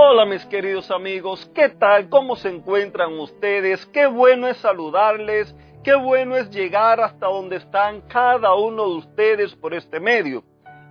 [0.00, 2.08] Hola mis queridos amigos, ¿qué tal?
[2.08, 3.84] ¿Cómo se encuentran ustedes?
[3.86, 5.52] Qué bueno es saludarles,
[5.82, 10.44] qué bueno es llegar hasta donde están cada uno de ustedes por este medio.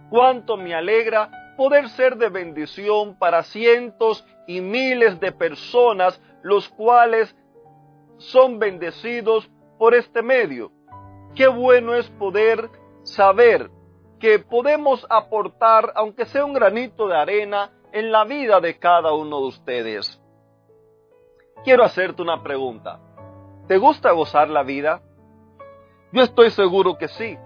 [0.10, 7.34] Cuánto me alegra poder ser de bendición para cientos y miles de personas los cuales
[8.18, 9.50] son bendecidos
[9.80, 10.70] por este medio.
[11.34, 12.70] Qué bueno es poder
[13.04, 13.72] saber
[14.20, 19.42] que podemos aportar, aunque sea un granito de arena, en la vida de cada uno
[19.42, 20.22] de ustedes.
[21.64, 23.00] Quiero hacerte una pregunta.
[23.68, 25.02] ¿Te gusta gozar la vida?
[26.12, 27.38] Yo estoy seguro que sí.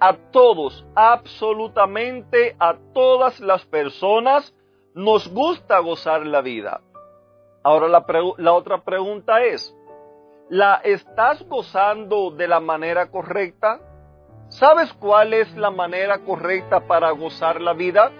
[0.00, 4.54] A todos, absolutamente a todas las personas,
[4.94, 6.80] nos gusta gozar la vida.
[7.62, 8.04] Ahora la,
[8.38, 9.74] la otra pregunta es,
[10.48, 13.80] ¿la estás gozando de la manera correcta?
[14.48, 18.10] ¿Sabes cuál es la manera correcta para gozar la vida?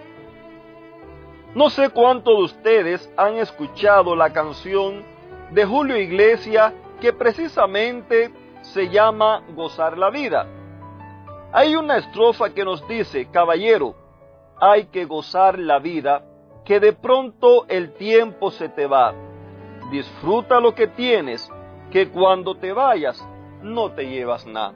[1.53, 5.03] No sé cuántos de ustedes han escuchado la canción
[5.51, 6.71] de Julio Iglesias
[7.01, 10.47] que precisamente se llama Gozar la vida.
[11.51, 13.95] Hay una estrofa que nos dice, caballero,
[14.61, 16.23] hay que gozar la vida,
[16.63, 19.13] que de pronto el tiempo se te va.
[19.91, 21.51] Disfruta lo que tienes,
[21.91, 23.21] que cuando te vayas
[23.61, 24.75] no te llevas nada.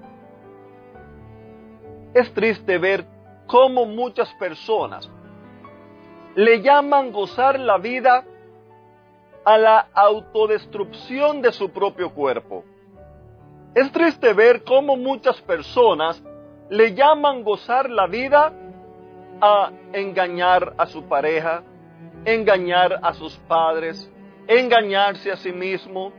[2.14, 3.06] Es triste ver
[3.48, 5.10] cómo muchas personas
[6.36, 8.24] le llaman gozar la vida
[9.46, 12.64] a la autodestrucción de su propio cuerpo.
[13.74, 16.22] Es triste ver cómo muchas personas
[16.70, 18.52] le llaman gozar la vida
[19.40, 21.64] a engañar a su pareja,
[22.26, 24.12] engañar a sus padres,
[24.48, 26.12] engañarse a sí mismo.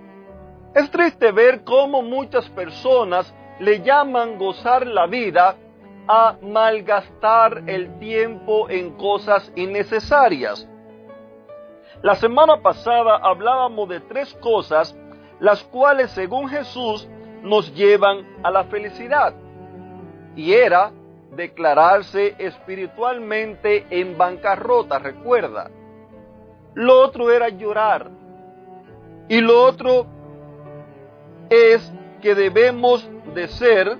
[0.74, 5.56] Es triste ver cómo muchas personas le llaman gozar la vida
[6.08, 10.68] a malgastar el tiempo en cosas innecesarias.
[12.02, 14.96] La semana pasada hablábamos de tres cosas,
[15.40, 17.08] las cuales según Jesús
[17.42, 19.34] nos llevan a la felicidad.
[20.34, 20.92] Y era
[21.32, 25.70] declararse espiritualmente en bancarrota, recuerda.
[26.74, 28.10] Lo otro era llorar.
[29.28, 30.06] Y lo otro
[31.48, 33.98] es que debemos de ser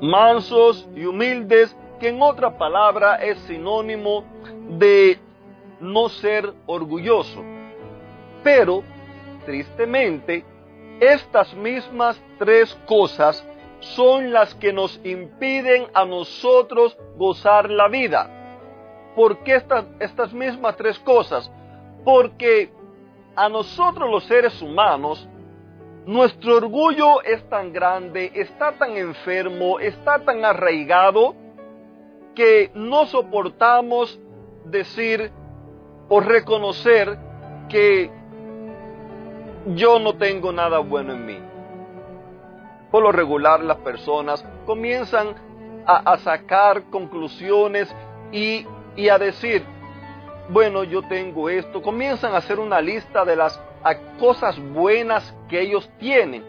[0.00, 4.24] mansos y humildes, que en otra palabra es sinónimo
[4.68, 5.18] de
[5.80, 7.42] no ser orgulloso.
[8.42, 8.82] Pero,
[9.44, 10.44] tristemente,
[11.00, 13.46] estas mismas tres cosas
[13.80, 18.30] son las que nos impiden a nosotros gozar la vida.
[19.14, 21.50] ¿Por qué estas, estas mismas tres cosas?
[22.04, 22.70] Porque
[23.34, 25.28] a nosotros los seres humanos
[26.06, 31.34] nuestro orgullo es tan grande, está tan enfermo, está tan arraigado,
[32.34, 34.20] que no soportamos
[34.64, 35.32] decir
[36.08, 37.18] o reconocer
[37.68, 38.10] que
[39.74, 41.38] yo no tengo nada bueno en mí.
[42.92, 45.34] Por lo regular las personas comienzan
[45.86, 47.92] a, sacar conclusiones
[48.32, 49.64] y, y a decir,
[50.48, 53.60] bueno, yo tengo esto, comienzan a hacer una lista de las
[54.18, 56.44] cosas buenas que ellos tienen.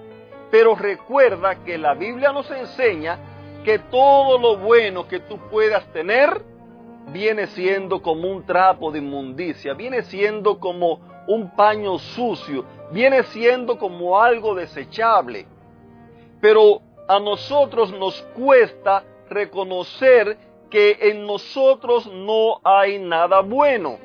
[0.50, 3.20] Pero recuerda que la Biblia nos enseña
[3.64, 6.42] que todo lo bueno que tú puedas tener
[7.12, 13.78] viene siendo como un trapo de inmundicia, viene siendo como un paño sucio, viene siendo
[13.78, 15.46] como algo desechable.
[16.40, 20.38] Pero a nosotros nos cuesta reconocer
[20.70, 23.98] que en nosotros no hay nada bueno.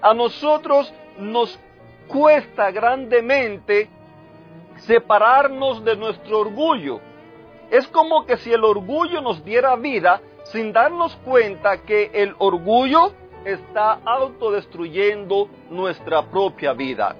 [0.00, 1.58] A nosotros nos
[2.12, 3.88] cuesta grandemente
[4.76, 7.00] separarnos de nuestro orgullo.
[7.70, 13.12] Es como que si el orgullo nos diera vida sin darnos cuenta que el orgullo
[13.44, 17.14] está autodestruyendo nuestra propia vida.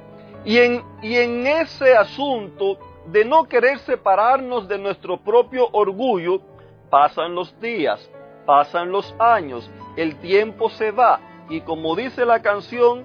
[0.45, 6.41] Y en, y en ese asunto de no querer separarnos de nuestro propio orgullo,
[6.91, 8.11] pasan los días,
[8.47, 13.05] pasan los años, el tiempo se va y como dice la canción,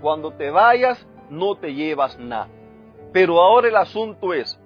[0.00, 2.48] cuando te vayas no te llevas nada.
[3.12, 4.58] Pero ahora el asunto es,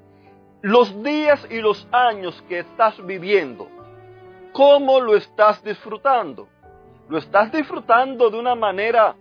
[0.63, 3.69] los días y los años que estás viviendo,
[4.55, 6.47] ¿Cómo lo estás disfrutando?
[7.09, 9.17] Lo estás disfrutando de una manera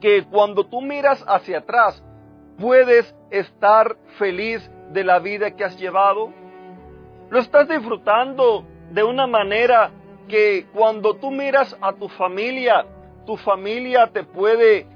[0.00, 2.02] que cuando tú miras hacia atrás
[2.58, 6.32] puedes estar feliz de la vida que has llevado.
[7.30, 9.92] Lo estás disfrutando de una manera
[10.26, 12.84] que cuando tú miras a tu familia,
[13.24, 14.88] tu familia te puede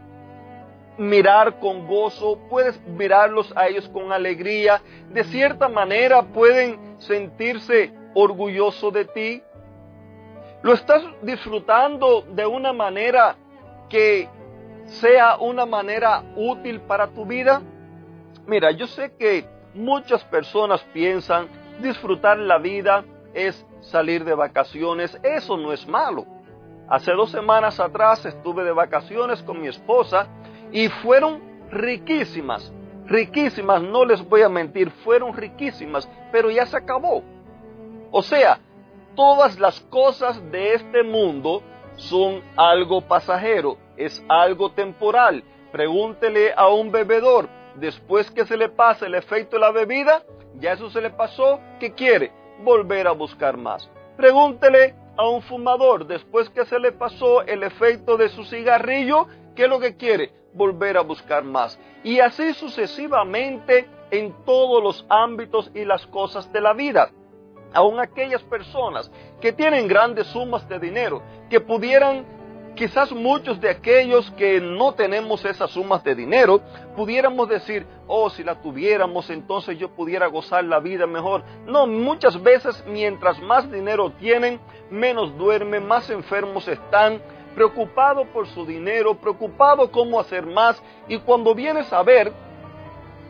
[0.98, 8.92] mirar con gozo, puedes mirarlos a ellos con alegría, de cierta manera pueden sentirse orgullosos
[8.92, 9.42] de ti.
[10.62, 13.36] Lo estás disfrutando de una manera
[13.88, 14.28] que
[14.86, 17.62] sea una manera útil para tu vida.
[18.46, 19.44] Mira, yo sé que
[19.74, 21.48] muchas personas piensan
[21.80, 23.04] disfrutar la vida
[23.34, 25.18] es salir de vacaciones.
[25.22, 26.24] Eso no es malo.
[26.88, 30.28] Hace dos semanas atrás estuve de vacaciones con mi esposa
[30.72, 31.40] y fueron
[31.70, 32.72] riquísimas,
[33.06, 37.22] riquísimas, no les voy a mentir, fueron riquísimas, pero ya se acabó.
[38.10, 38.60] O sea,
[39.14, 41.62] todas las cosas de este mundo
[41.96, 45.42] son algo pasajero, es algo temporal.
[45.72, 50.22] Pregúntele a un bebedor, después que se le pasa el efecto de la bebida,
[50.58, 52.32] ya eso se le pasó, ¿qué quiere?
[52.62, 53.90] Volver a buscar más.
[54.16, 59.26] Pregúntele a un fumador, después que se le pasó el efecto de su cigarrillo,
[59.56, 60.30] ¿qué es lo que quiere?
[60.52, 61.78] Volver a buscar más.
[62.04, 67.10] Y así sucesivamente en todos los ámbitos y las cosas de la vida.
[67.72, 69.10] Aún aquellas personas
[69.40, 72.24] que tienen grandes sumas de dinero, que pudieran
[72.76, 76.60] quizás muchos de aquellos que no tenemos esas sumas de dinero,
[76.94, 81.42] pudiéramos decir, oh, si la tuviéramos, entonces yo pudiera gozar la vida mejor.
[81.66, 84.60] No, muchas veces mientras más dinero tienen,
[84.90, 87.20] menos duermen, más enfermos están,
[87.56, 92.30] preocupados por su dinero, preocupados cómo hacer más, y cuando vienes a ver,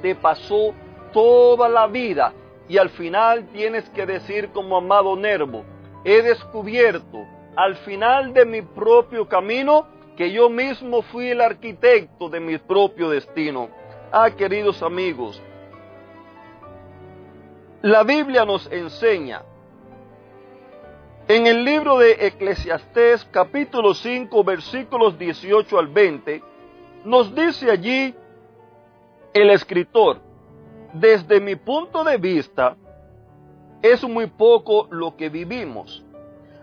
[0.02, 0.74] te pasó
[1.12, 2.32] toda la vida,
[2.68, 5.62] y al final tienes que decir como amado Nervo,
[6.04, 7.24] he descubierto
[7.54, 9.86] al final de mi propio camino
[10.16, 13.68] que yo mismo fui el arquitecto de mi propio destino.
[14.10, 15.40] Ah, queridos amigos,
[17.80, 19.42] la Biblia nos enseña
[21.28, 26.42] en el libro de Eclesiastés capítulo 5 versículos 18 al 20,
[27.04, 28.14] nos dice allí
[29.34, 30.20] el escritor,
[30.92, 32.76] desde mi punto de vista,
[33.82, 36.06] es muy poco lo que vivimos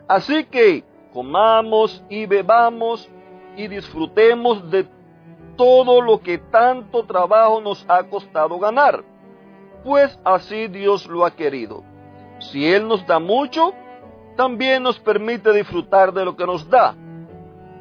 [0.07, 0.83] Así que
[1.13, 3.09] comamos y bebamos
[3.55, 4.87] y disfrutemos de
[5.55, 9.03] todo lo que tanto trabajo nos ha costado ganar,
[9.83, 11.83] pues así Dios lo ha querido.
[12.39, 13.73] Si Él nos da mucho,
[14.35, 16.95] también nos permite disfrutar de lo que nos da.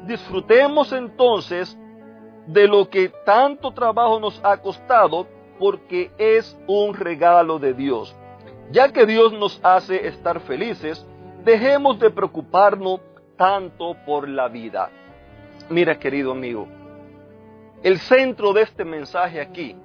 [0.05, 1.77] Disfrutemos entonces
[2.47, 5.27] de lo que tanto trabajo nos ha costado,
[5.59, 8.15] porque es un regalo de Dios.
[8.71, 11.05] Ya que Dios nos hace estar felices,
[11.43, 13.01] Dejemos de preocuparnos
[13.35, 14.89] tanto por la vida.
[15.69, 16.69] Mira, querido amigo,
[17.81, 19.75] el centro de este mensaje aquí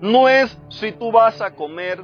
[0.00, 2.02] no es si tú vas a comer,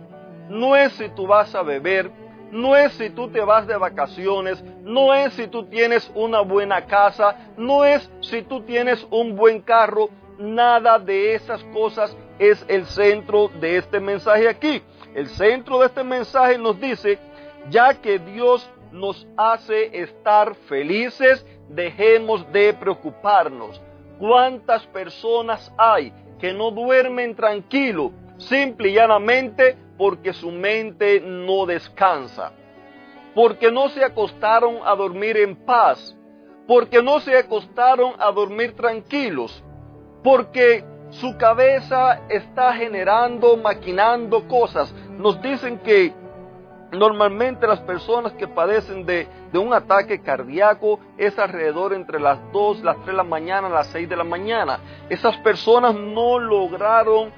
[0.51, 2.11] no es si tú vas a beber,
[2.57, 6.87] no es si tú te vas de vacaciones, no es si tú tienes una buena
[6.87, 10.09] casa, no es si tú tienes un buen carro,
[10.39, 14.83] nada de esas cosas es el centro de este mensaje aquí.
[15.15, 17.19] El centro de este mensaje nos dice
[17.69, 23.83] ya que Dios nos hace estar felices, dejemos de preocuparnos.
[24.19, 32.53] ¿Cuántas personas hay que no duermen tranquilo, simple y llanamente porque su mente no descansa?
[33.35, 36.17] Porque no se acostaron a dormir en paz,
[36.67, 39.63] porque no se acostaron a dormir tranquilos,
[40.23, 44.95] porque su cabeza está generando, maquinando cosas.
[45.19, 46.13] Nos dicen que
[46.93, 52.97] Normalmente las personas que padecen de, un ataque cardíaco es alrededor entre las 2, las
[52.97, 54.81] 3 de la mañana, las 6 de la mañana.
[55.09, 57.33] Esas personas no lograron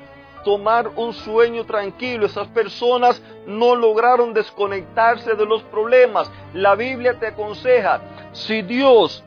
[0.45, 2.26] tomar un sueño tranquilo.
[2.26, 6.30] Esas personas no lograron desconectarse de los problemas.
[6.54, 8.00] La Biblia te aconseja,
[8.33, 9.25] si Dios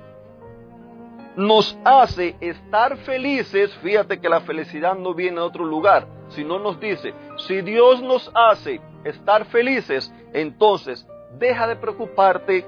[1.36, 6.80] nos hace estar felices, fíjate que la felicidad no viene de otro lugar, sino nos
[6.80, 7.13] dice,
[7.48, 12.65] si Dios nos hace estar felices, entonces deja de preocuparte,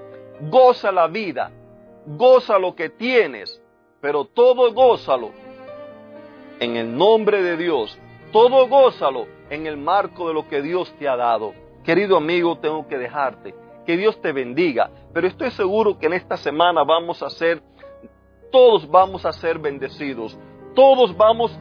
[0.50, 1.52] goza la vida,
[2.06, 3.62] goza lo que tienes,
[4.02, 5.32] pero todo gózalo
[6.60, 7.98] en el nombre de Dios,
[8.34, 11.54] todo gózalo en el marco de lo que Dios te ha dado.
[11.86, 13.54] Querido amigo, tengo que dejarte.
[13.86, 17.62] Que Dios te bendiga, pero estoy seguro que en esta semana vamos a ser,
[18.52, 20.38] todos vamos a ser bendecidos,
[20.74, 21.58] todos vamos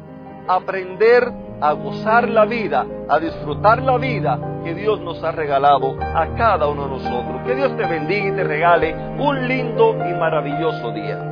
[0.49, 6.35] aprender a gozar la vida, a disfrutar la vida que Dios nos ha regalado a
[6.37, 7.43] cada uno de nosotros.
[7.45, 11.32] Que Dios te bendiga y te regale un lindo y maravilloso día.